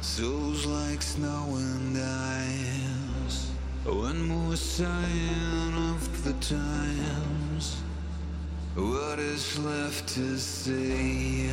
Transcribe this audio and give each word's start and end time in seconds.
Souls 0.00 0.64
like 0.64 1.02
snow 1.02 1.56
and 1.56 1.98
ice. 1.98 3.50
One 3.84 4.28
more 4.28 4.56
sign 4.56 5.74
of 5.74 6.24
the 6.24 6.34
times. 6.34 7.82
What 8.76 9.18
is 9.18 9.58
left 9.58 10.14
to 10.14 10.36
say? 10.36 11.50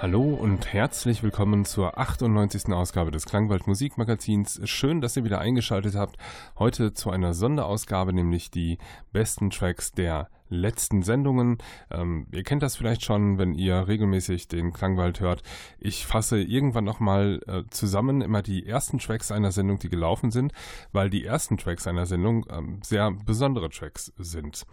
Hallo 0.00 0.22
und 0.22 0.72
herzlich 0.72 1.22
willkommen 1.22 1.64
zur 1.64 1.96
98. 1.96 2.72
Ausgabe 2.72 3.12
des 3.12 3.24
Klangwald 3.24 3.68
Musikmagazins. 3.68 4.60
Schön, 4.64 5.00
dass 5.00 5.16
ihr 5.16 5.22
wieder 5.22 5.38
eingeschaltet 5.38 5.94
habt. 5.94 6.16
Heute 6.58 6.92
zu 6.92 7.10
einer 7.10 7.34
Sonderausgabe, 7.34 8.12
nämlich 8.12 8.50
die 8.50 8.78
besten 9.12 9.50
Tracks 9.50 9.92
der 9.92 10.28
letzten 10.48 11.02
Sendungen. 11.02 11.58
Ähm, 11.90 12.26
ihr 12.32 12.42
kennt 12.44 12.62
das 12.62 12.76
vielleicht 12.76 13.04
schon, 13.04 13.38
wenn 13.38 13.54
ihr 13.54 13.88
regelmäßig 13.88 14.48
den 14.48 14.72
Klangwald 14.72 15.20
hört. 15.20 15.42
Ich 15.78 16.06
fasse 16.06 16.40
irgendwann 16.40 16.84
nochmal 16.84 17.40
äh, 17.46 17.62
zusammen 17.70 18.20
immer 18.20 18.42
die 18.42 18.66
ersten 18.66 18.98
Tracks 18.98 19.30
einer 19.32 19.52
Sendung, 19.52 19.78
die 19.78 19.88
gelaufen 19.88 20.30
sind, 20.30 20.52
weil 20.92 21.10
die 21.10 21.24
ersten 21.24 21.56
Tracks 21.56 21.86
einer 21.86 22.06
Sendung 22.06 22.46
ähm, 22.50 22.80
sehr 22.82 23.10
besondere 23.10 23.70
Tracks 23.70 24.12
sind. 24.18 24.66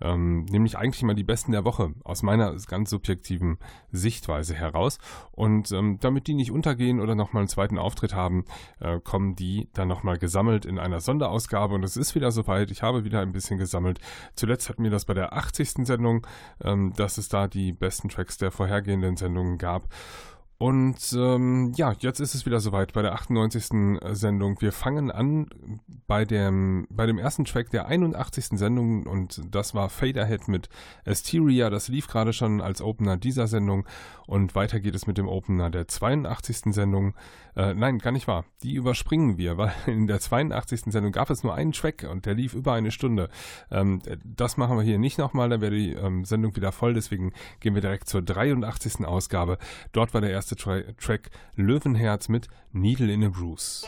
Ähm, 0.00 0.44
nämlich 0.44 0.76
eigentlich 0.76 1.02
immer 1.02 1.14
die 1.14 1.24
besten 1.24 1.52
der 1.52 1.64
Woche 1.64 1.92
aus 2.04 2.22
meiner 2.22 2.56
ganz 2.66 2.90
subjektiven 2.90 3.58
Sichtweise 3.92 4.54
heraus. 4.54 4.98
Und 5.32 5.72
ähm, 5.72 5.98
damit 6.00 6.26
die 6.26 6.34
nicht 6.34 6.50
untergehen 6.50 7.00
oder 7.00 7.14
nochmal 7.14 7.42
einen 7.42 7.48
zweiten 7.48 7.78
Auftritt 7.78 8.14
haben, 8.14 8.44
äh, 8.80 9.00
kommen 9.00 9.36
die 9.36 9.68
dann 9.72 9.88
nochmal 9.88 10.18
gesammelt 10.18 10.64
in 10.64 10.78
einer 10.78 11.00
Sonderausgabe. 11.00 11.74
Und 11.74 11.84
es 11.84 11.96
ist 11.96 12.14
wieder 12.14 12.30
soweit. 12.30 12.70
Ich 12.70 12.82
habe 12.82 13.04
wieder 13.04 13.20
ein 13.20 13.32
bisschen 13.32 13.58
gesammelt. 13.58 14.00
Zuletzt 14.34 14.68
hatten 14.68 14.82
wir 14.82 14.90
das 14.90 15.04
bei 15.04 15.14
der 15.14 15.19
80. 15.28 15.86
Sendung, 15.86 16.26
ähm, 16.62 16.92
dass 16.96 17.18
es 17.18 17.28
da 17.28 17.48
die 17.48 17.72
besten 17.72 18.08
Tracks 18.08 18.38
der 18.38 18.50
vorhergehenden 18.50 19.16
Sendungen 19.16 19.58
gab. 19.58 19.88
Und 20.60 21.14
ähm, 21.14 21.72
ja, 21.74 21.94
jetzt 22.00 22.20
ist 22.20 22.34
es 22.34 22.44
wieder 22.44 22.60
soweit 22.60 22.92
bei 22.92 23.00
der 23.00 23.14
98. 23.14 23.98
Sendung. 24.12 24.60
Wir 24.60 24.72
fangen 24.72 25.10
an 25.10 25.46
bei 26.06 26.26
dem, 26.26 26.86
bei 26.90 27.06
dem 27.06 27.16
ersten 27.16 27.46
Track 27.46 27.70
der 27.70 27.86
81. 27.86 28.58
Sendung 28.58 29.06
und 29.06 29.40
das 29.50 29.74
war 29.74 29.88
Fade 29.88 30.20
Ahead 30.20 30.48
mit 30.48 30.68
Asteria. 31.06 31.70
Das 31.70 31.88
lief 31.88 32.08
gerade 32.08 32.34
schon 32.34 32.60
als 32.60 32.82
Opener 32.82 33.16
dieser 33.16 33.46
Sendung 33.46 33.86
und 34.26 34.54
weiter 34.54 34.80
geht 34.80 34.94
es 34.94 35.06
mit 35.06 35.16
dem 35.16 35.28
Opener 35.28 35.70
der 35.70 35.88
82. 35.88 36.74
Sendung. 36.74 37.14
Äh, 37.56 37.74
nein, 37.74 37.98
gar 37.98 38.12
nicht 38.12 38.28
wahr. 38.28 38.44
Die 38.62 38.74
überspringen 38.74 39.38
wir, 39.38 39.56
weil 39.58 39.72
in 39.86 40.06
der 40.06 40.20
82. 40.20 40.92
Sendung 40.92 41.12
gab 41.12 41.30
es 41.30 41.42
nur 41.42 41.54
einen 41.54 41.72
Track 41.72 42.06
und 42.10 42.26
der 42.26 42.34
lief 42.34 42.54
über 42.54 42.72
eine 42.72 42.90
Stunde. 42.90 43.28
Ähm, 43.70 44.00
das 44.24 44.56
machen 44.56 44.76
wir 44.76 44.84
hier 44.84 44.98
nicht 44.98 45.18
nochmal, 45.18 45.48
dann 45.48 45.60
wäre 45.60 45.74
die 45.74 45.92
ähm, 45.92 46.24
Sendung 46.24 46.54
wieder 46.56 46.72
voll. 46.72 46.94
Deswegen 46.94 47.32
gehen 47.60 47.74
wir 47.74 47.82
direkt 47.82 48.08
zur 48.08 48.22
83. 48.22 49.06
Ausgabe. 49.06 49.58
Dort 49.92 50.14
war 50.14 50.20
der 50.20 50.30
erste 50.30 50.56
Tra 50.56 50.80
Track 50.98 51.30
Löwenherz 51.56 52.28
mit 52.28 52.48
Needle 52.72 53.12
in 53.12 53.24
a 53.24 53.28
Bruise. 53.28 53.86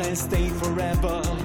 and 0.00 0.16
stay 0.16 0.48
forever. 0.48 1.39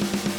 Bye. 0.00 0.33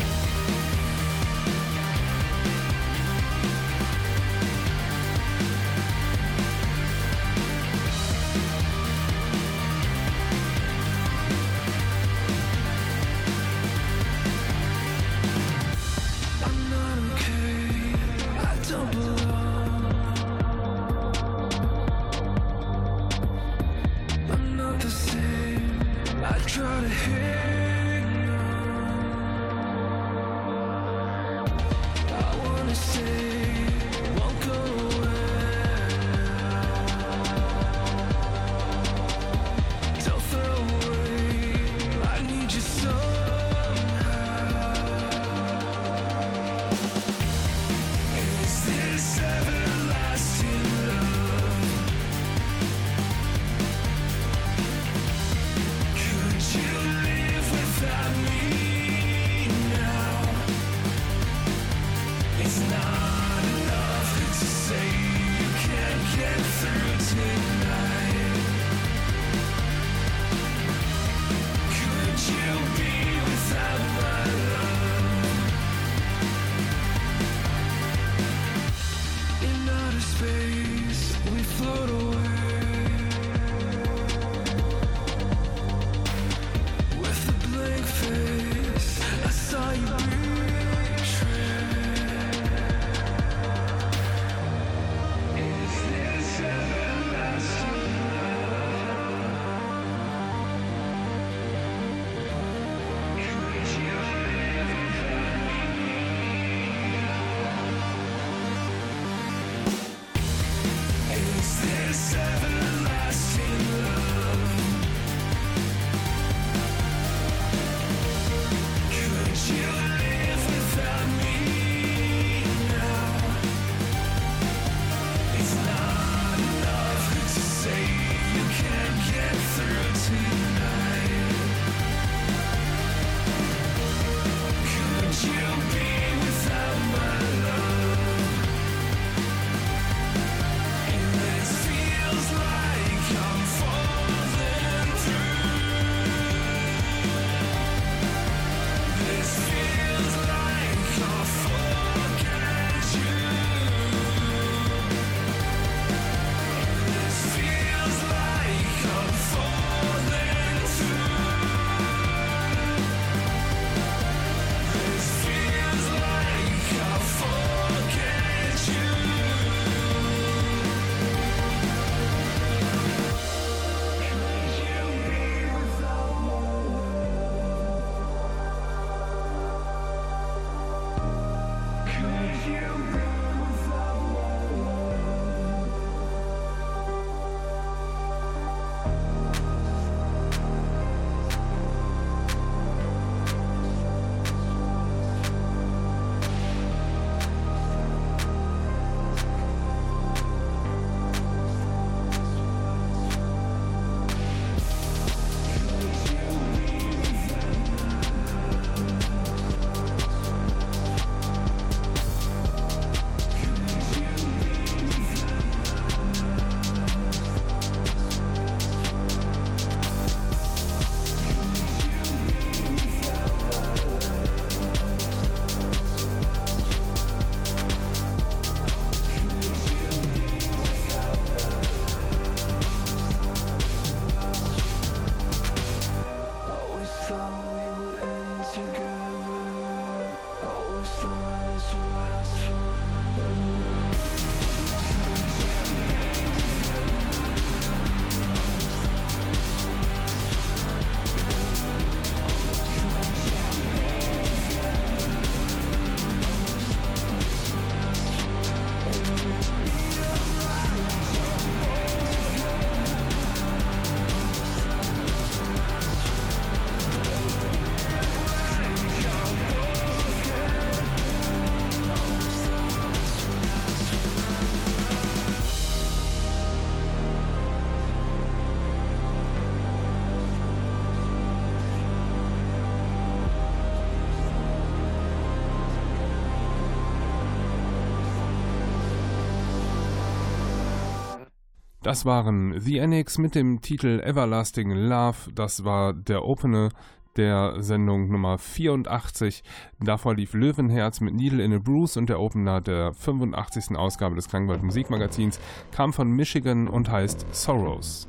Das 291.85 292.03
waren 292.03 292.59
The 292.59 292.81
Annex 292.81 293.19
mit 293.19 293.35
dem 293.35 293.61
Titel 293.61 294.01
Everlasting 294.03 294.71
Love. 294.71 295.31
Das 295.35 295.65
war 295.65 295.93
der 295.93 296.25
Opener 296.25 296.69
der 297.15 297.61
Sendung 297.61 298.09
Nummer 298.09 298.39
84. 298.39 299.43
Davor 299.79 300.15
lief 300.15 300.33
Löwenherz 300.33 300.99
mit 300.99 301.13
Needle 301.13 301.43
in 301.43 301.53
a 301.53 301.59
Bruce 301.59 301.97
und 301.97 302.09
der 302.09 302.19
Opener 302.19 302.59
der 302.59 302.91
85. 302.93 303.77
Ausgabe 303.77 304.15
des 304.15 304.27
Klangwald 304.27 304.63
Musikmagazins 304.63 305.39
kam 305.69 305.93
von 305.93 306.09
Michigan 306.09 306.67
und 306.67 306.89
heißt 306.89 307.27
Sorrows. 307.29 308.07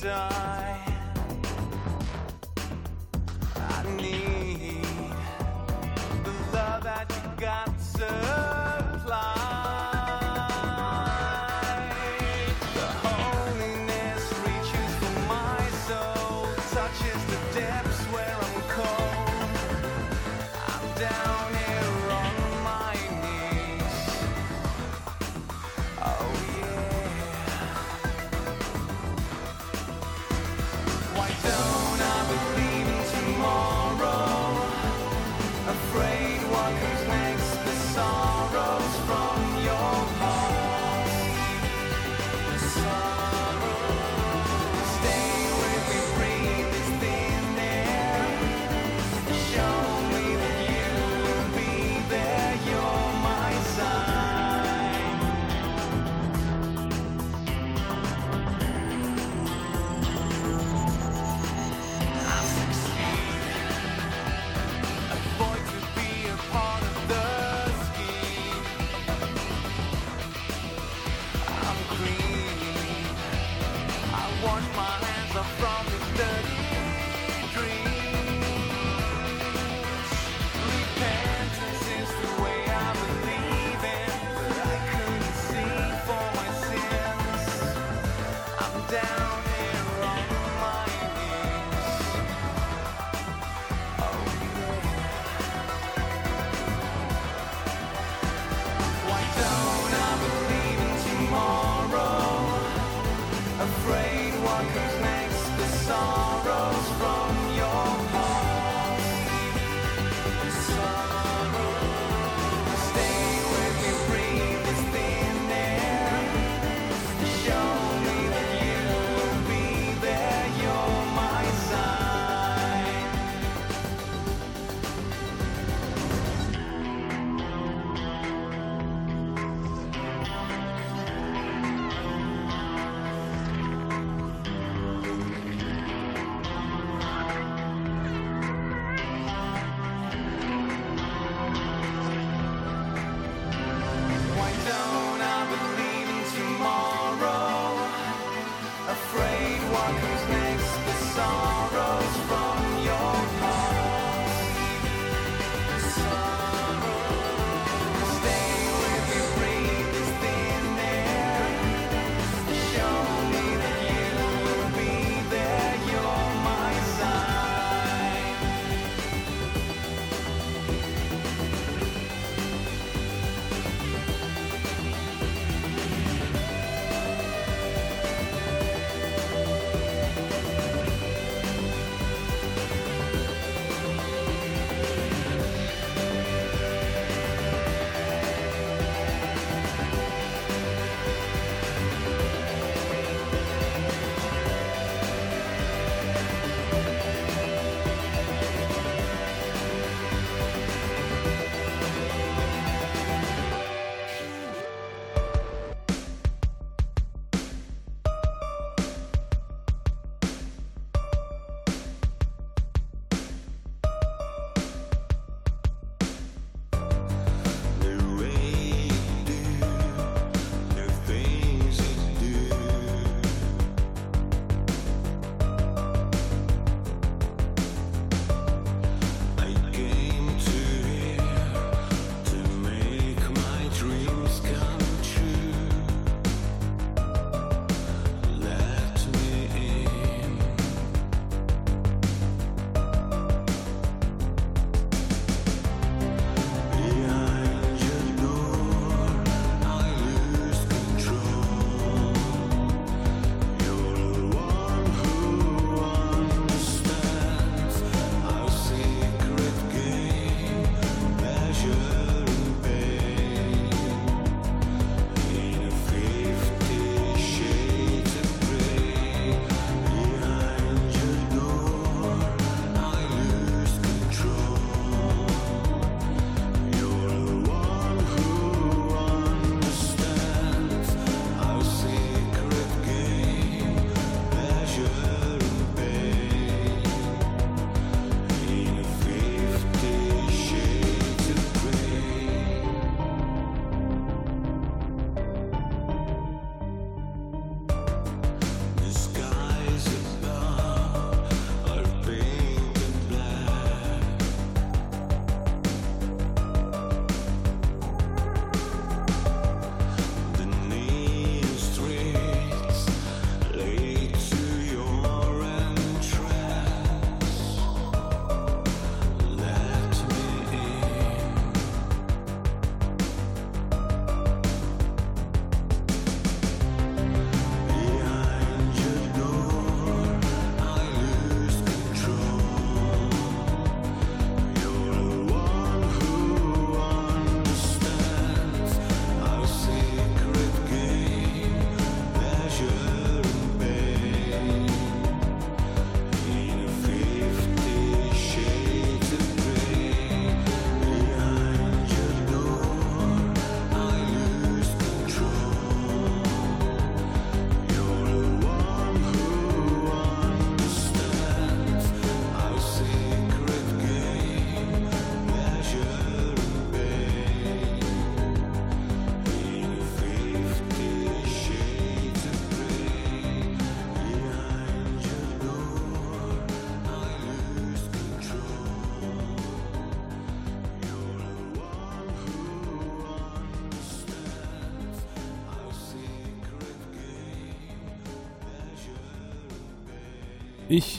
die. 0.00 0.69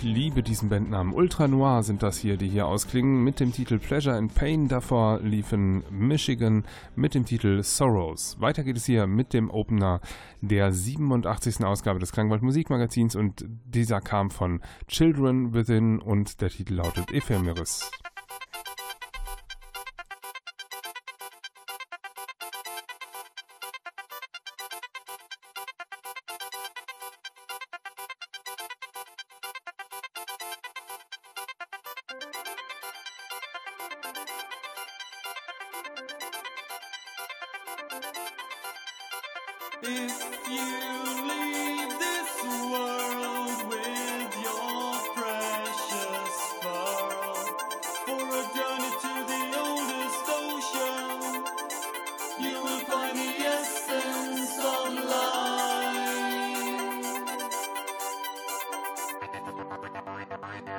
Ich 0.01 0.07
liebe 0.07 0.41
diesen 0.41 0.69
Bandnamen. 0.69 1.13
Ultra 1.13 1.47
Noir 1.47 1.83
sind 1.83 2.01
das 2.01 2.17
hier, 2.17 2.35
die 2.35 2.49
hier 2.49 2.65
ausklingen. 2.65 3.23
Mit 3.23 3.39
dem 3.39 3.53
Titel 3.53 3.77
Pleasure 3.77 4.15
and 4.15 4.33
Pain. 4.33 4.67
Davor 4.67 5.19
liefen 5.19 5.83
Michigan 5.91 6.65
mit 6.95 7.13
dem 7.13 7.23
Titel 7.23 7.61
Sorrows. 7.61 8.35
Weiter 8.39 8.63
geht 8.63 8.77
es 8.77 8.85
hier 8.85 9.05
mit 9.05 9.31
dem 9.31 9.51
Opener 9.51 10.01
der 10.41 10.71
87. 10.71 11.63
Ausgabe 11.63 11.99
des 11.99 12.11
Klangwald 12.11 12.41
Musikmagazins 12.41 13.15
und 13.15 13.45
dieser 13.65 14.01
kam 14.01 14.31
von 14.31 14.61
Children 14.87 15.53
Within 15.53 15.99
und 15.99 16.41
der 16.41 16.49
Titel 16.49 16.73
lautet 16.73 17.11
Ephemeris. 17.11 17.91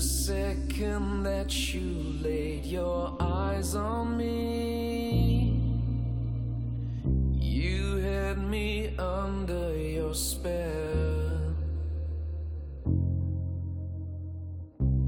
second 0.00 1.22
that 1.24 1.74
you 1.74 2.14
laid 2.22 2.64
your 2.64 3.16
eyes 3.20 3.74
on 3.74 4.16
me, 4.16 5.60
you 7.34 7.96
had 7.96 8.38
me 8.38 8.96
under 8.98 9.76
your 9.76 10.14
spell. 10.14 11.54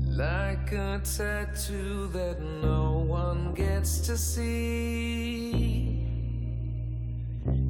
Like 0.05 0.72
a 0.72 1.00
tattoo 1.02 2.09
that 2.12 2.40
no 2.62 3.05
one 3.09 3.55
gets 3.55 3.98
to 4.00 4.16
see. 4.18 5.52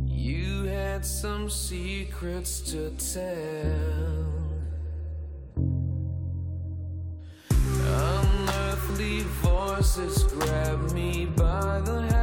You 0.07 0.65
had 0.65 1.07
some 1.07 1.49
secrets 1.49 2.61
to 2.73 2.91
tell. 2.91 4.42
Ghostly 8.93 9.21
voices 9.41 10.25
grab 10.25 10.93
me 10.93 11.25
by 11.25 11.81
the 11.81 12.03
hand. 12.03 12.22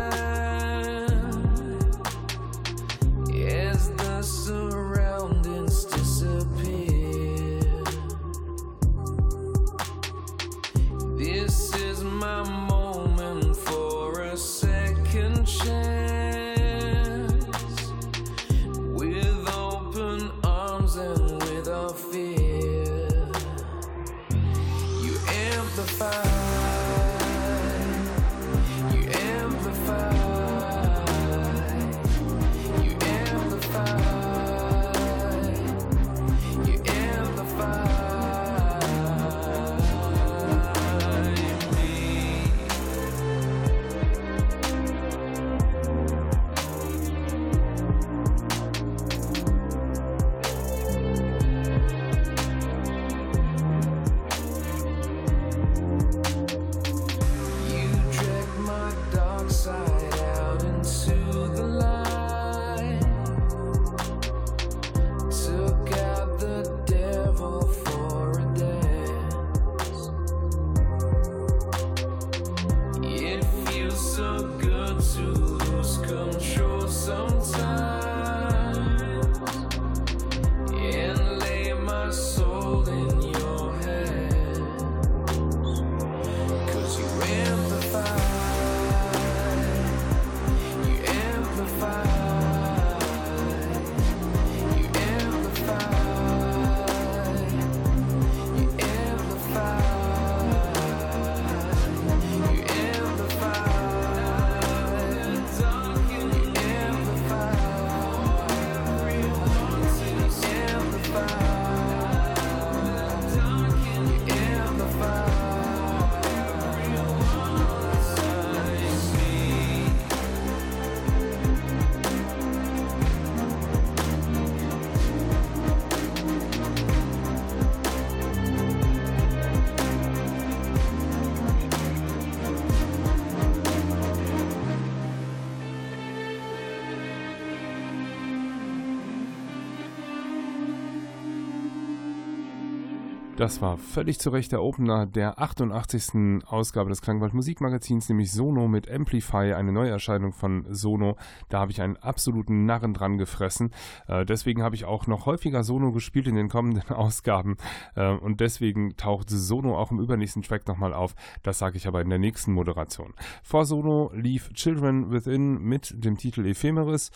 Das 143.39 143.61
war 143.61 143.77
völlig 143.77 144.19
zu 144.19 144.31
Recht 144.31 144.51
der 144.51 144.61
Opener 144.61 145.05
der 145.05 145.39
88. 145.39 146.43
Ausgabe 146.45 146.89
des 146.89 147.01
Klangwald 147.01 147.33
Musikmagazins, 147.33 148.09
nämlich 148.09 148.33
Sono 148.33 148.67
mit 148.67 148.91
Amplify, 148.91 149.53
eine 149.53 149.71
Neuerscheinung 149.71 150.33
von 150.33 150.65
Sono. 150.69 151.15
Da 151.47 151.61
habe 151.61 151.71
ich 151.71 151.81
einen 151.81 151.95
absoluten 151.95 152.65
Narren 152.65 152.93
dran 152.93 153.17
gefressen. 153.17 153.71
Äh, 154.09 154.25
deswegen 154.25 154.61
habe 154.61 154.75
ich 154.75 154.83
auch 154.83 155.07
noch 155.07 155.25
häufiger 155.25 155.63
Sono 155.63 155.93
gespielt 155.93 156.27
in 156.27 156.35
den 156.35 156.49
kommenden 156.49 156.89
Ausgaben. 156.89 157.55
Äh, 157.95 158.11
und 158.11 158.41
deswegen 158.41 158.97
taucht 158.97 159.29
Sono 159.29 159.77
auch 159.77 159.91
im 159.91 160.01
übernächsten 160.01 160.41
Track 160.41 160.67
nochmal 160.67 160.93
auf. 160.93 161.15
Das 161.41 161.59
sage 161.59 161.77
ich 161.77 161.87
aber 161.87 162.01
in 162.01 162.09
der 162.09 162.19
nächsten 162.19 162.51
Moderation. 162.51 163.13
Vor 163.41 163.63
Sono 163.63 164.11
lief 164.13 164.49
Children 164.51 165.13
Within 165.13 165.61
mit 165.61 165.93
dem 166.03 166.17
Titel 166.17 166.45
Ephemeris. 166.45 167.09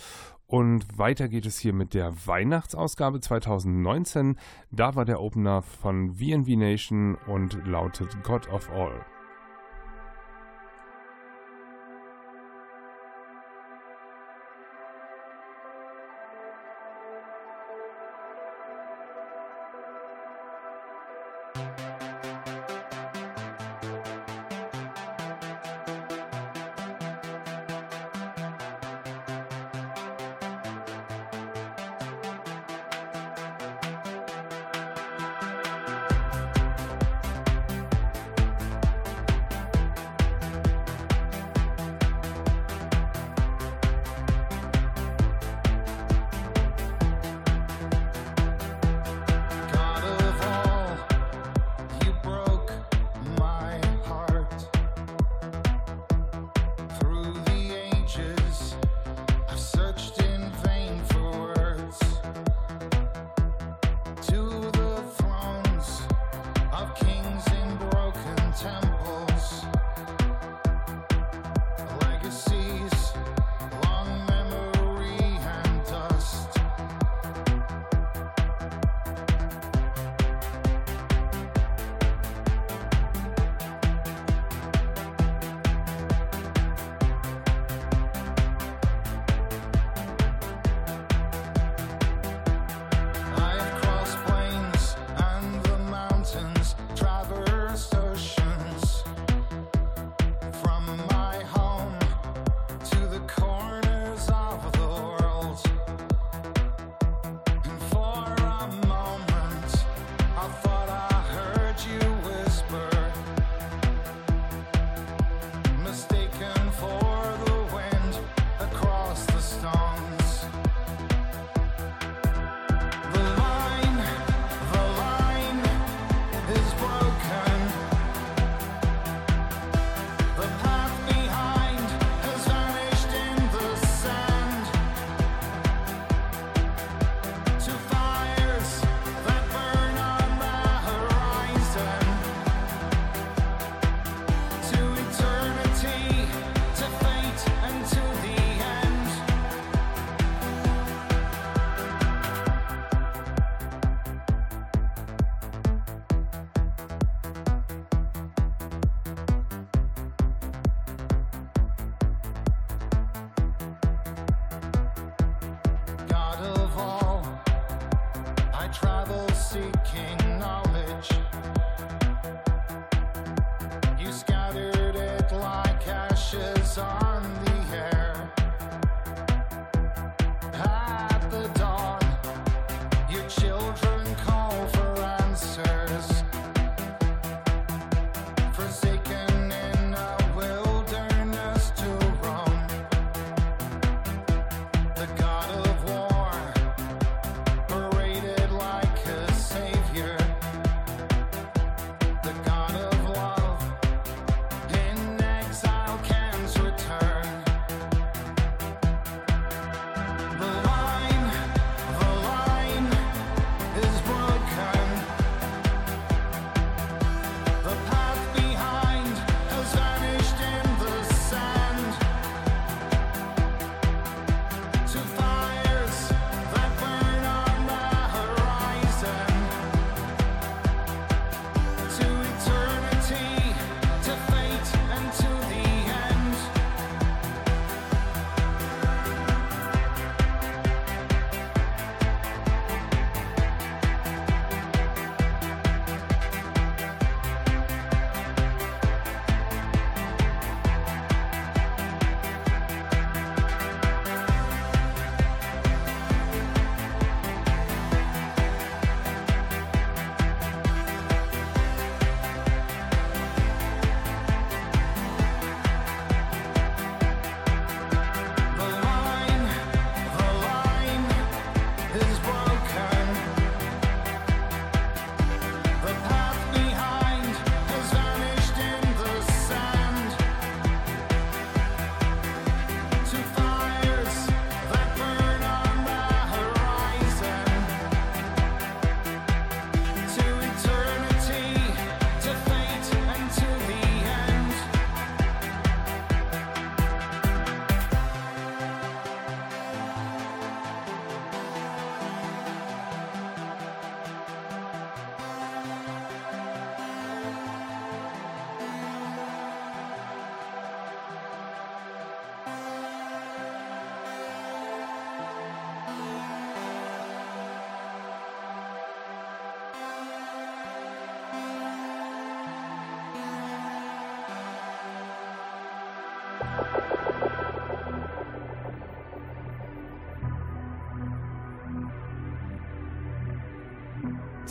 Und 0.46 0.98
weiter 0.98 1.30
geht 1.30 1.46
es 1.46 1.58
hier 1.58 1.74
mit 1.74 1.94
der 1.94 2.14
Weihnachtsausgabe 2.28 3.20
2019. 3.20 4.38
Da 4.72 4.96
war 4.96 5.06
der 5.06 5.22
Opener 5.22 5.62
von 5.62 6.16
VNV 6.16 6.48
Nation 6.58 7.16
und 7.28 7.66
lautet 7.66 8.24
God 8.24 8.48
of 8.50 8.70
All. 8.70 9.06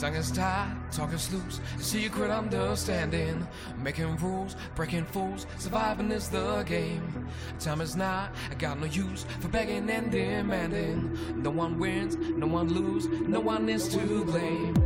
Tongue 0.03 0.15
is 0.15 0.31
tied, 0.31 0.75
talk 0.91 1.13
is 1.13 1.31
loose, 1.31 1.61
secret 1.77 2.29
understanding. 2.29 3.47
Making 3.81 4.17
rules, 4.17 4.57
breaking 4.75 5.05
fools, 5.05 5.47
surviving 5.57 6.11
is 6.11 6.27
the 6.27 6.61
game. 6.63 7.25
Time 7.57 7.79
is 7.79 7.95
not, 7.95 8.35
I 8.51 8.55
got 8.55 8.81
no 8.81 8.85
use 8.85 9.25
for 9.39 9.47
begging 9.47 9.89
and 9.89 10.11
demanding. 10.11 11.41
No 11.41 11.51
one 11.51 11.79
wins, 11.79 12.17
no 12.17 12.47
one 12.47 12.67
lose, 12.67 13.07
no 13.07 13.39
one 13.39 13.69
is 13.69 13.87
to 13.95 14.25
blame. 14.25 14.82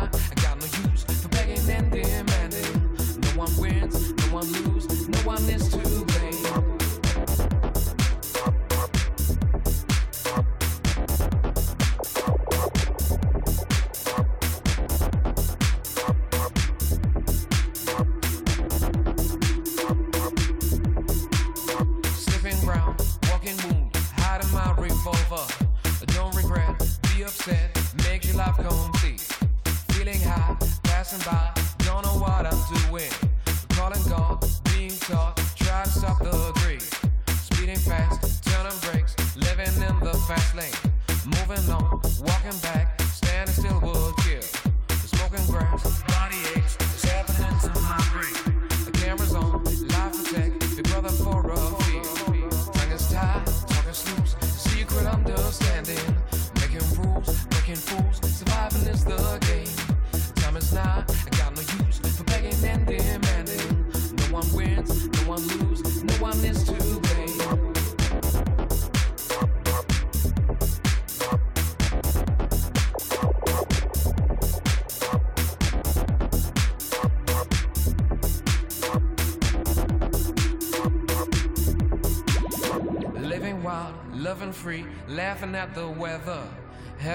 I 0.00 0.08
got 0.42 0.60
no 0.60 0.66
use 0.90 1.02
for 1.02 1.28
begging 1.28 1.68
and 1.70 1.90
demanding. 1.90 3.20
No 3.20 3.30
one 3.30 3.56
wins, 3.56 4.12
no 4.12 4.24
one 4.32 4.46
loses, 4.46 5.08
no 5.08 5.18
one 5.20 5.42
is 5.48 5.68
to 5.70 5.87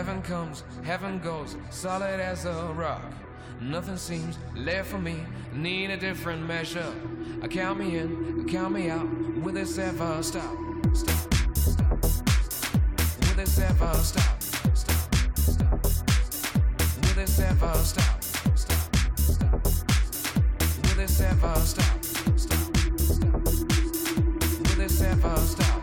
Heaven 0.06 0.22
comes, 0.24 0.64
heaven 0.84 1.20
goes, 1.20 1.56
solid 1.70 2.20
as 2.20 2.44
a 2.44 2.74
rock. 2.76 3.10
Nothing 3.62 3.96
seems 3.96 4.38
left 4.54 4.90
for 4.90 4.98
me, 4.98 5.16
need 5.54 5.92
a 5.92 5.96
different 5.96 6.46
measure. 6.46 6.94
I 7.42 7.48
count 7.48 7.80
me 7.80 7.96
in, 8.00 8.42
uh, 8.42 8.52
count 8.52 8.74
me 8.74 8.90
out, 8.90 9.08
will 9.38 9.54
this 9.54 9.78
ever 9.78 10.22
stop? 10.22 10.58
Stop, 10.92 11.18
stop. 11.56 12.04
Will 13.22 13.36
this 13.38 13.58
ever 13.60 13.94
stop? 13.94 14.42
Stop, 14.42 14.76
stop. 14.76 15.84
Will 17.02 17.16
this 17.16 17.40
ever 17.40 17.74
stop? 17.76 18.24
Stop, 18.24 18.58
stop, 18.58 19.66
stop. 19.66 19.66
Will 20.84 20.96
this 20.98 21.22
ever 21.22 21.56
stop? 21.62 22.04
Stop, 22.04 22.40
stop. 22.40 22.74
Will 24.60 24.76
this 24.76 25.02
ever 25.02 25.38
stop? 25.38 25.83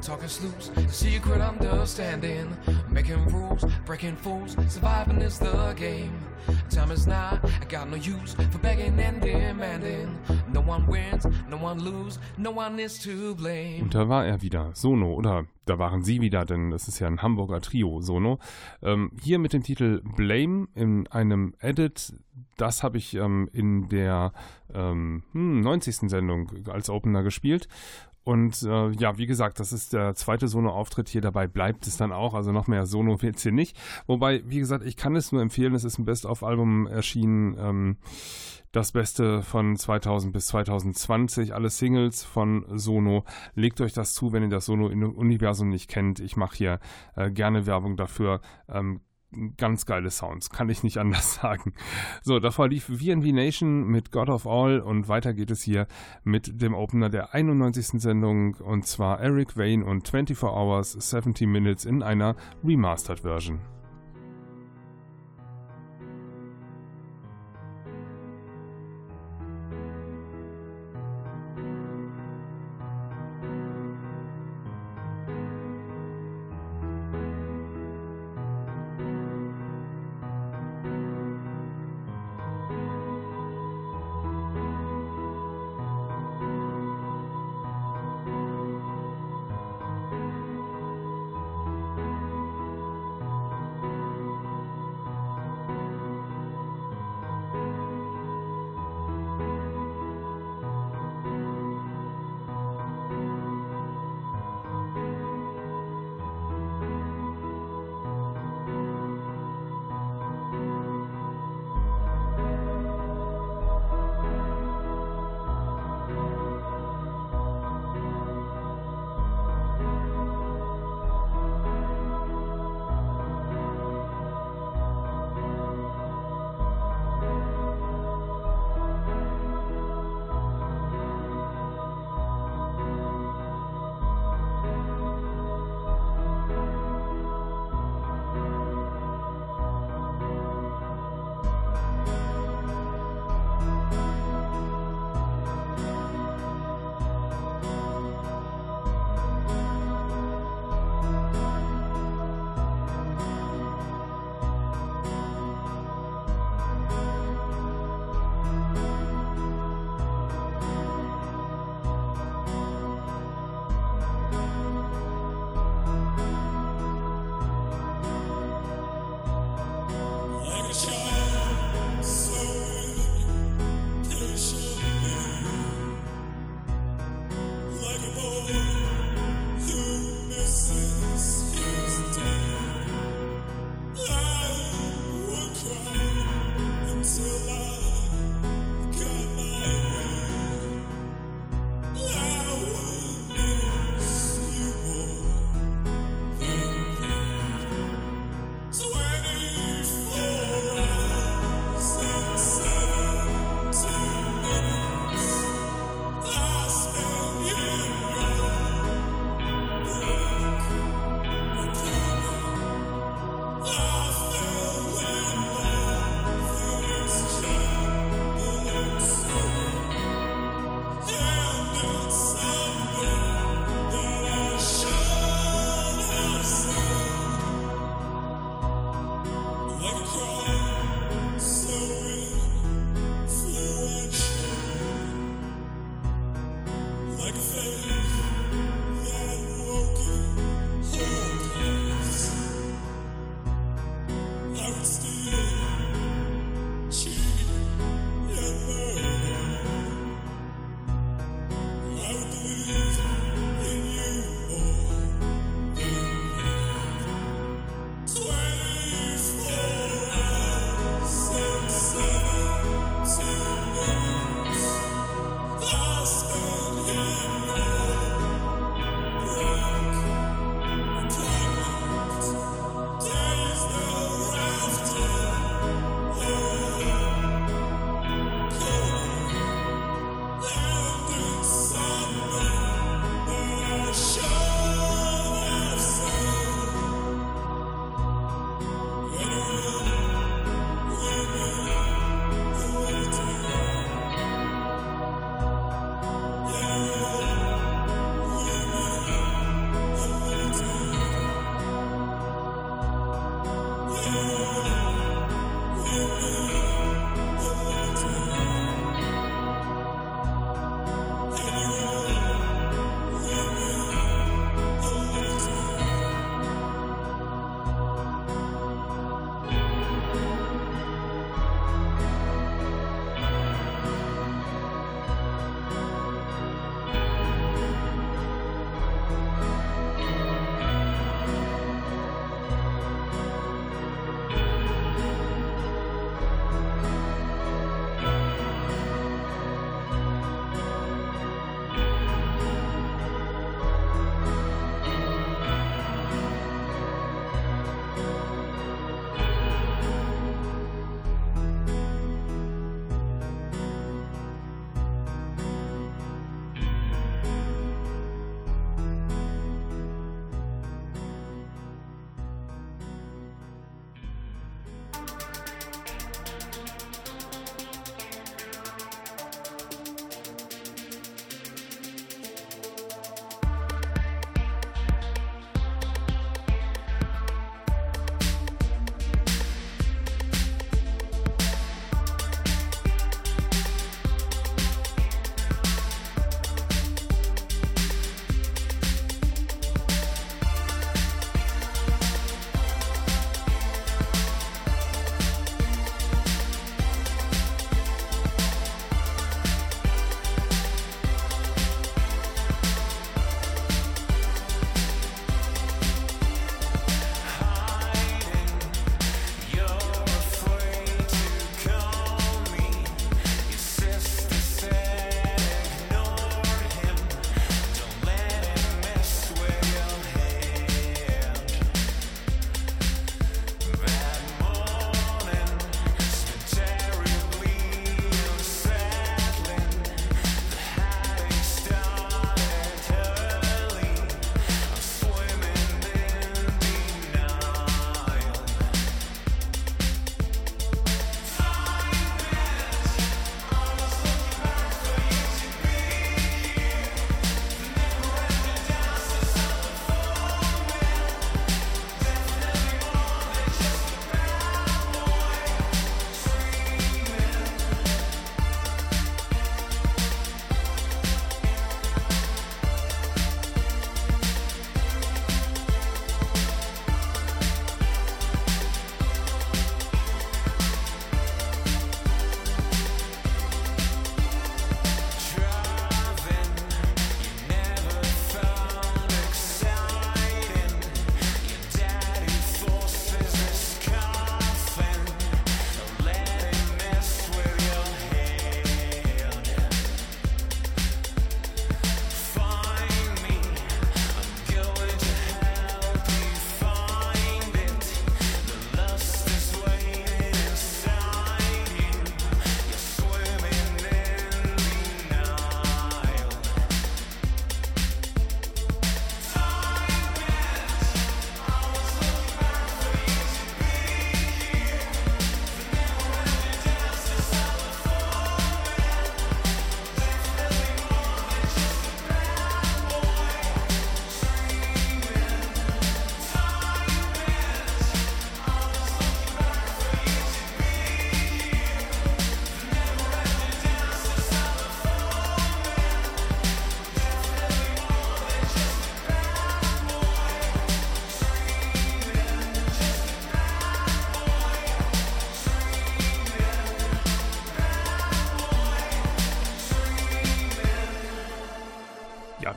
Tied, 0.00 0.02
talk 0.02 0.24
is 0.24 0.42
loose, 0.42 0.70
secret 0.88 1.40
understanding. 1.40 2.56
Making 2.90 3.24
rules, 3.26 3.64
breaking 3.86 4.16
fools, 4.16 4.56
surviving 4.68 5.20
is 5.22 5.38
the 5.38 5.74
game. 5.76 6.12
Time 6.70 6.90
is 6.90 7.06
not, 7.06 7.44
I 7.44 7.64
got 7.68 7.88
no 7.88 7.96
use 7.96 8.34
for 8.50 8.58
begging 8.58 8.98
and 8.98 9.20
demanding. 9.20 10.18
No 10.52 10.60
one 10.60 10.86
wins, 10.86 11.26
no 11.48 11.56
one 11.56 11.80
lose, 11.80 12.18
no 12.38 12.50
one 12.50 12.78
is 12.78 12.98
to 13.00 13.34
blame. 13.34 13.82
Und 13.82 13.94
da 13.94 14.08
war 14.08 14.26
er 14.26 14.42
wieder, 14.42 14.70
Sono, 14.74 15.14
oder 15.14 15.46
da 15.66 15.78
waren 15.78 16.02
sie 16.02 16.20
wieder, 16.20 16.44
denn 16.44 16.70
das 16.70 16.88
ist 16.88 16.98
ja 16.98 17.06
ein 17.06 17.22
Hamburger 17.22 17.60
Trio, 17.60 18.00
Sono. 18.00 18.38
Ähm, 18.82 19.12
hier 19.22 19.38
mit 19.38 19.52
dem 19.52 19.62
Titel 19.62 20.02
Blame 20.16 20.68
in 20.74 21.06
einem 21.08 21.54
Edit, 21.60 22.14
das 22.56 22.82
habe 22.82 22.98
ich 22.98 23.14
ähm, 23.14 23.48
in 23.52 23.88
der 23.88 24.32
ähm, 24.74 25.22
hm, 25.32 25.60
90. 25.60 26.10
Sendung 26.10 26.50
als 26.68 26.90
Opener 26.90 27.22
gespielt. 27.22 27.68
Und 28.22 28.62
äh, 28.62 28.90
ja, 28.90 29.16
wie 29.18 29.26
gesagt, 29.26 29.60
das 29.60 29.72
ist 29.72 29.92
der 29.92 30.14
zweite 30.14 30.46
Sono-Auftritt 30.46 31.08
hier. 31.08 31.20
Dabei 31.20 31.46
bleibt 31.46 31.86
es 31.86 31.96
dann 31.96 32.12
auch. 32.12 32.34
Also 32.34 32.52
noch 32.52 32.66
mehr 32.66 32.86
Sono 32.86 33.22
wird 33.22 33.40
hier 33.40 33.52
nicht. 33.52 33.78
Wobei, 34.06 34.42
wie 34.46 34.58
gesagt, 34.58 34.84
ich 34.84 34.96
kann 34.96 35.16
es 35.16 35.32
nur 35.32 35.40
empfehlen. 35.42 35.74
Es 35.74 35.84
ist 35.84 35.98
ein 35.98 36.04
Best-of-Album 36.04 36.86
erschienen. 36.86 37.56
Ähm, 37.58 37.96
das 38.72 38.92
Beste 38.92 39.42
von 39.42 39.76
2000 39.76 40.32
bis 40.32 40.46
2020. 40.48 41.54
Alle 41.54 41.70
Singles 41.70 42.22
von 42.22 42.64
Sono. 42.68 43.24
Legt 43.54 43.80
euch 43.80 43.92
das 43.92 44.14
zu, 44.14 44.32
wenn 44.32 44.42
ihr 44.42 44.48
das 44.48 44.66
Sono-Universum 44.66 45.68
nicht 45.68 45.88
kennt. 45.88 46.20
Ich 46.20 46.36
mache 46.36 46.56
hier 46.56 46.80
äh, 47.16 47.30
gerne 47.30 47.66
Werbung 47.66 47.96
dafür. 47.96 48.40
Ähm, 48.68 49.00
ganz 49.56 49.86
geile 49.86 50.10
Sounds, 50.10 50.50
kann 50.50 50.68
ich 50.68 50.82
nicht 50.82 50.98
anders 50.98 51.34
sagen. 51.34 51.74
So, 52.22 52.38
davor 52.38 52.68
lief 52.68 52.84
VNV 52.84 53.32
Nation 53.32 53.86
mit 53.86 54.12
God 54.12 54.28
of 54.28 54.46
All 54.46 54.80
und 54.80 55.08
weiter 55.08 55.34
geht 55.34 55.50
es 55.50 55.62
hier 55.62 55.86
mit 56.24 56.60
dem 56.60 56.74
Opener 56.74 57.08
der 57.08 57.34
91. 57.34 58.00
Sendung 58.00 58.54
und 58.56 58.86
zwar 58.86 59.20
Eric 59.20 59.56
Wayne 59.56 59.84
und 59.84 60.08
24 60.08 60.42
Hours 60.42 60.92
70 60.92 61.46
Minutes 61.46 61.84
in 61.84 62.02
einer 62.02 62.36
Remastered 62.64 63.20
Version. 63.20 63.60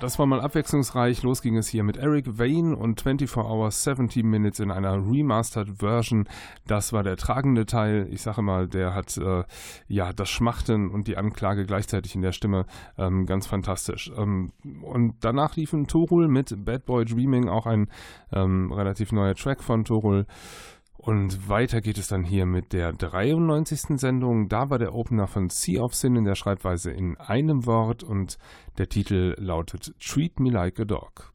Das 0.03 0.19
war 0.19 0.25
mal 0.25 0.41
abwechslungsreich. 0.41 1.23
Los 1.23 1.41
ging 1.41 1.55
es 1.55 1.69
hier 1.69 1.81
mit 1.83 1.95
Eric 1.95 2.37
Vane 2.37 2.75
und 2.75 2.99
24 2.99 3.37
Hours 3.37 3.85
70 3.85 4.25
Minutes 4.25 4.59
in 4.59 4.69
einer 4.69 4.95
Remastered 4.95 5.79
Version. 5.79 6.27
Das 6.67 6.91
war 6.91 7.03
der 7.03 7.15
tragende 7.15 7.65
Teil. 7.65 8.09
Ich 8.11 8.21
sage 8.21 8.41
mal, 8.41 8.67
der 8.67 8.93
hat 8.93 9.15
äh, 9.15 9.45
ja 9.87 10.11
das 10.11 10.29
Schmachten 10.29 10.89
und 10.89 11.07
die 11.07 11.15
Anklage 11.15 11.65
gleichzeitig 11.65 12.15
in 12.15 12.21
der 12.21 12.33
Stimme 12.33 12.65
ähm, 12.97 13.25
ganz 13.25 13.47
fantastisch. 13.47 14.11
Ähm, 14.17 14.51
und 14.81 15.15
danach 15.21 15.55
liefen 15.55 15.87
Torul 15.87 16.27
mit 16.27 16.53
Bad 16.65 16.85
Boy 16.85 17.05
Dreaming, 17.05 17.47
auch 17.47 17.65
ein 17.65 17.87
ähm, 18.33 18.73
relativ 18.73 19.13
neuer 19.13 19.35
Track 19.35 19.63
von 19.63 19.85
Torul. 19.85 20.25
Und 21.05 21.49
weiter 21.49 21.81
geht 21.81 21.97
es 21.97 22.07
dann 22.07 22.23
hier 22.23 22.45
mit 22.45 22.71
der 22.71 22.93
93. 22.93 23.99
Sendung. 23.99 24.47
Da 24.47 24.69
war 24.69 24.79
der 24.79 24.95
Opener 24.95 25.27
von 25.27 25.49
Sea 25.49 25.81
of 25.81 25.93
Sin 25.93 26.15
in 26.15 26.23
der 26.23 26.35
Schreibweise 26.35 26.91
in 26.91 27.17
einem 27.17 27.65
Wort 27.65 28.03
und 28.03 28.37
der 28.77 28.87
Titel 28.87 29.35
lautet 29.37 29.93
Treat 29.99 30.39
Me 30.39 30.49
Like 30.49 30.79
a 30.79 30.85
Dog. 30.85 31.32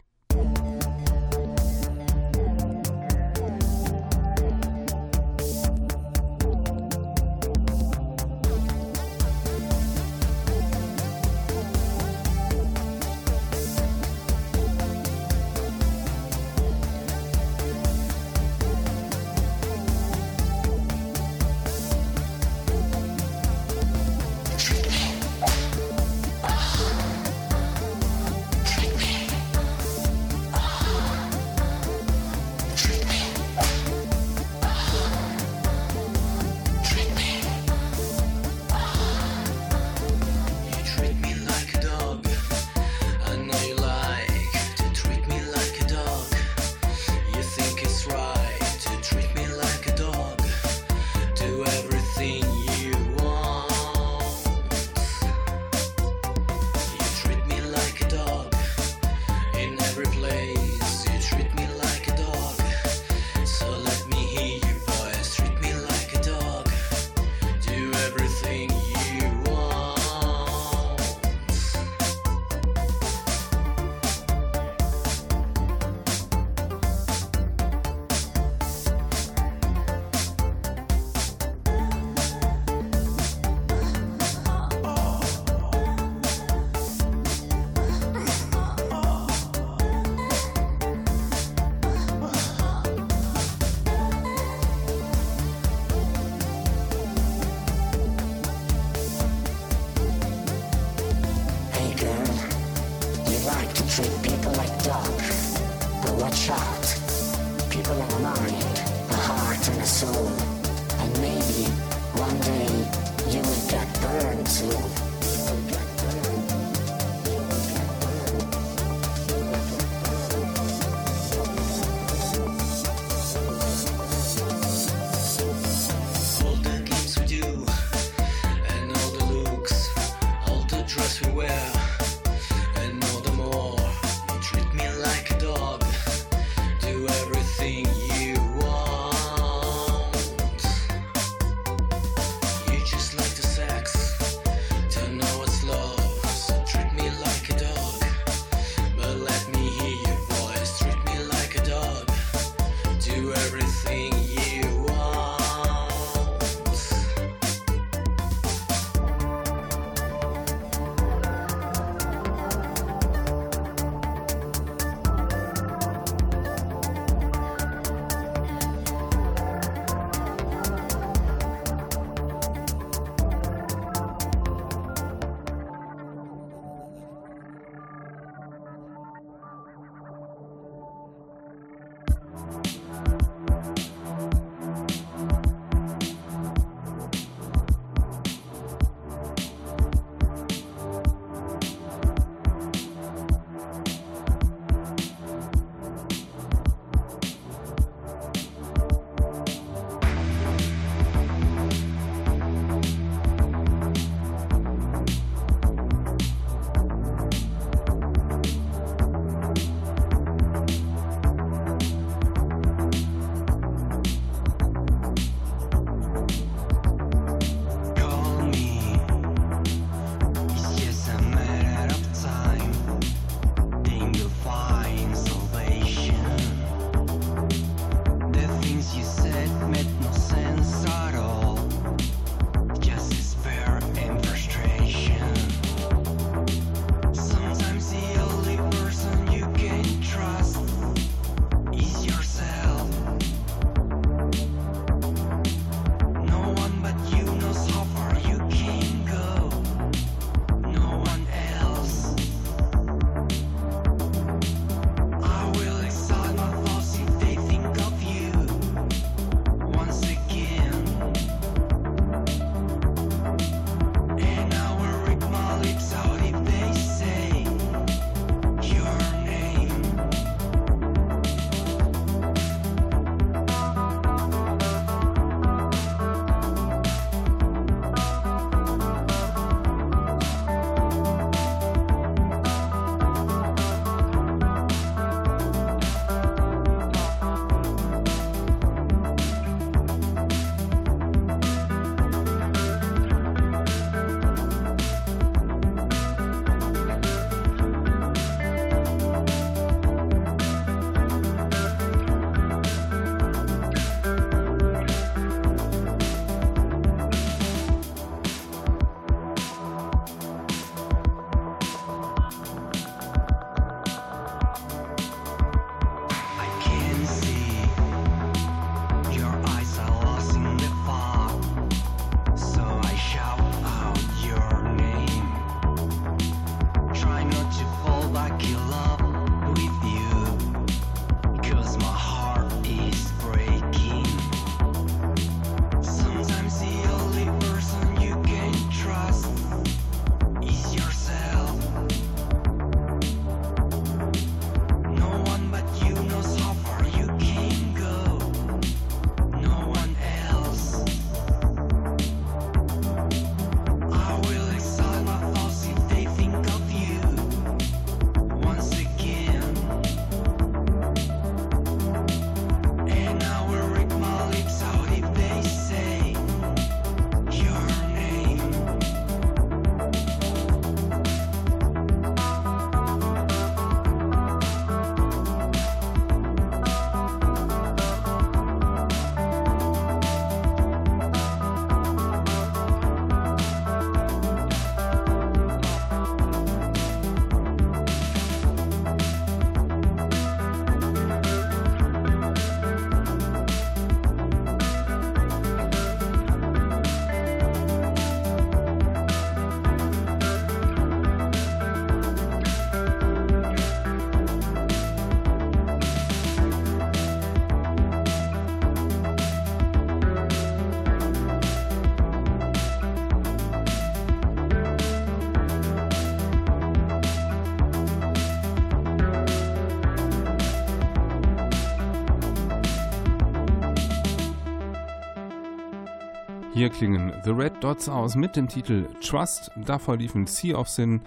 Hier 426.68 426.76
klingen 426.76 427.14
The 427.24 427.30
Red 427.30 427.64
Dots 427.64 427.88
aus 427.88 428.14
mit 428.14 428.36
dem 428.36 428.46
Titel 428.46 428.84
Trust. 429.00 429.50
Davor 429.64 429.96
liefen 429.96 430.26
Sea 430.26 430.54
of 430.54 430.68
Sin 430.68 431.00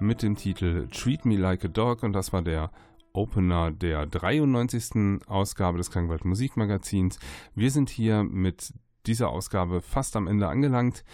mit 0.00 0.24
dem 0.24 0.34
Titel 0.34 0.88
Treat 0.88 1.24
Me 1.24 1.36
Like 1.36 1.64
a 1.64 1.68
Dog 1.68 2.02
und 2.02 2.12
das 2.12 2.32
war 2.32 2.42
der 2.42 2.72
Opener 3.12 3.70
der 3.70 4.06
93. 4.06 5.20
Ausgabe 5.28 5.78
des 5.78 5.92
Klangwald 5.92 6.24
Musikmagazins. 6.24 7.20
Wir 7.54 7.70
sind 7.70 7.90
hier 7.90 8.24
mit 8.24 8.74
dieser 9.06 9.28
Ausgabe 9.28 9.82
fast 9.82 10.16
am 10.16 10.26
Ende 10.26 10.48
angelangt. 10.48 11.04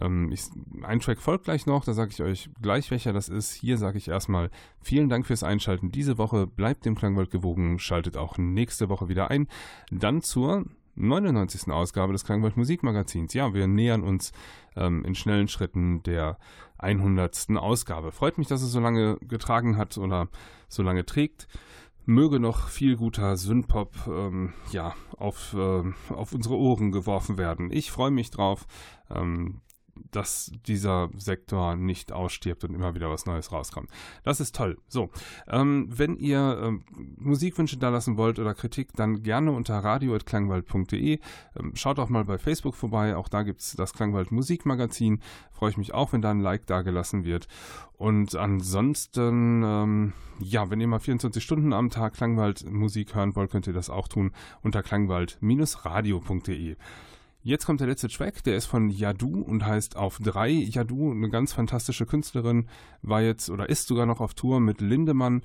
Ähm, 0.00 0.32
ich, 0.32 0.46
ein 0.82 0.98
Track 0.98 1.20
folgt 1.20 1.44
gleich 1.44 1.64
noch, 1.64 1.84
da 1.84 1.92
sage 1.92 2.10
ich 2.10 2.22
euch 2.22 2.50
gleich, 2.60 2.90
welcher 2.90 3.12
das 3.12 3.28
ist. 3.28 3.52
Hier 3.52 3.78
sage 3.78 3.98
ich 3.98 4.08
erstmal 4.08 4.50
vielen 4.80 5.08
Dank 5.08 5.28
fürs 5.28 5.44
Einschalten 5.44 5.92
diese 5.92 6.18
Woche. 6.18 6.48
Bleibt 6.48 6.86
dem 6.86 6.96
Klangwald 6.96 7.30
gewogen, 7.30 7.78
schaltet 7.78 8.16
auch 8.16 8.36
nächste 8.36 8.88
Woche 8.88 9.08
wieder 9.08 9.30
ein. 9.30 9.46
Dann 9.92 10.22
zur 10.22 10.64
99. 10.96 11.70
Ausgabe 11.72 12.12
des 12.12 12.24
Klangwald 12.24 12.56
Musikmagazins. 12.56 13.34
Ja, 13.34 13.54
wir 13.54 13.66
nähern 13.66 14.02
uns 14.02 14.32
ähm, 14.76 15.04
in 15.04 15.14
schnellen 15.14 15.48
Schritten 15.48 16.02
der 16.02 16.38
100. 16.78 17.50
Ausgabe. 17.56 18.12
Freut 18.12 18.38
mich, 18.38 18.48
dass 18.48 18.62
es 18.62 18.72
so 18.72 18.80
lange 18.80 19.16
getragen 19.20 19.76
hat 19.76 19.98
oder 19.98 20.28
so 20.68 20.82
lange 20.82 21.04
trägt. 21.04 21.48
Möge 22.06 22.38
noch 22.38 22.68
viel 22.68 22.96
guter 22.96 23.36
Synthpop 23.36 23.94
ähm, 24.06 24.52
ja, 24.72 24.94
auf, 25.16 25.54
äh, 25.54 25.82
auf 26.12 26.32
unsere 26.34 26.56
Ohren 26.56 26.92
geworfen 26.92 27.38
werden. 27.38 27.70
Ich 27.72 27.90
freue 27.90 28.10
mich 28.10 28.30
drauf. 28.30 28.66
Ähm, 29.10 29.62
dass 30.10 30.52
dieser 30.66 31.10
Sektor 31.16 31.76
nicht 31.76 32.12
ausstirbt 32.12 32.64
und 32.64 32.74
immer 32.74 32.94
wieder 32.94 33.10
was 33.10 33.26
Neues 33.26 33.52
rauskommt. 33.52 33.90
Das 34.22 34.40
ist 34.40 34.54
toll. 34.54 34.78
So, 34.88 35.10
ähm, 35.48 35.88
wenn 35.90 36.16
ihr 36.16 36.58
ähm, 36.62 36.84
Musikwünsche 37.16 37.76
da 37.76 37.88
lassen 37.88 38.16
wollt 38.16 38.38
oder 38.38 38.54
Kritik, 38.54 38.92
dann 38.94 39.22
gerne 39.22 39.52
unter 39.52 39.78
radio.klangwald.de. 39.78 41.18
Ähm, 41.58 41.72
schaut 41.74 41.98
auch 41.98 42.08
mal 42.08 42.24
bei 42.24 42.38
Facebook 42.38 42.74
vorbei. 42.74 43.16
Auch 43.16 43.28
da 43.28 43.42
gibt 43.42 43.60
es 43.60 43.74
das 43.76 43.92
Klangwald 43.92 44.32
Musikmagazin. 44.32 45.20
Freue 45.52 45.70
ich 45.70 45.76
mich 45.76 45.94
auch, 45.94 46.12
wenn 46.12 46.22
da 46.22 46.30
ein 46.30 46.40
Like 46.40 46.66
da 46.66 46.82
gelassen 46.82 47.24
wird. 47.24 47.48
Und 47.96 48.34
ansonsten, 48.34 49.62
ähm, 49.64 50.12
ja, 50.40 50.68
wenn 50.70 50.80
ihr 50.80 50.88
mal 50.88 50.98
24 50.98 51.42
Stunden 51.42 51.72
am 51.72 51.90
Tag 51.90 52.14
Klangwald 52.14 52.70
Musik 52.70 53.14
hören 53.14 53.36
wollt, 53.36 53.50
könnt 53.50 53.66
ihr 53.66 53.72
das 53.72 53.90
auch 53.90 54.08
tun 54.08 54.32
unter 54.62 54.82
klangwald-radio.de. 54.82 56.76
Jetzt 57.46 57.66
kommt 57.66 57.80
der 57.80 57.88
letzte 57.88 58.08
Track, 58.08 58.42
der 58.44 58.56
ist 58.56 58.64
von 58.64 58.88
Yadu 58.88 59.42
und 59.42 59.66
heißt 59.66 59.98
Auf 59.98 60.18
drei. 60.18 60.48
Yadu, 60.48 61.10
eine 61.10 61.28
ganz 61.28 61.52
fantastische 61.52 62.06
Künstlerin, 62.06 62.70
war 63.02 63.20
jetzt 63.20 63.50
oder 63.50 63.68
ist 63.68 63.86
sogar 63.86 64.06
noch 64.06 64.20
auf 64.20 64.32
Tour 64.32 64.60
mit 64.60 64.80
Lindemann. 64.80 65.42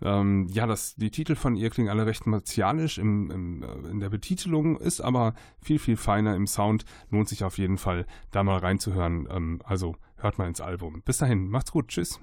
Ähm, 0.00 0.46
ja, 0.48 0.68
das, 0.68 0.94
die 0.94 1.10
Titel 1.10 1.34
von 1.34 1.56
ihr 1.56 1.68
klingen 1.70 1.90
alle 1.90 2.06
recht 2.06 2.24
martialisch 2.24 2.98
im, 2.98 3.32
im, 3.32 3.62
äh, 3.64 3.90
in 3.90 3.98
der 3.98 4.10
Betitelung, 4.10 4.78
ist 4.78 5.00
aber 5.00 5.34
viel, 5.60 5.80
viel 5.80 5.96
feiner 5.96 6.36
im 6.36 6.46
Sound. 6.46 6.84
Lohnt 7.10 7.28
sich 7.28 7.42
auf 7.42 7.58
jeden 7.58 7.78
Fall, 7.78 8.06
da 8.30 8.44
mal 8.44 8.58
reinzuhören. 8.58 9.26
Ähm, 9.28 9.60
also 9.64 9.96
hört 10.18 10.38
mal 10.38 10.46
ins 10.46 10.60
Album. 10.60 11.02
Bis 11.04 11.18
dahin, 11.18 11.48
macht's 11.48 11.72
gut, 11.72 11.88
tschüss. 11.88 12.20